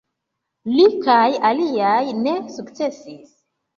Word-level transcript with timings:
Li 0.75 0.85
kaj 1.03 1.27
aliaj 1.51 2.01
ne 2.25 2.35
sukcesis. 2.57 3.31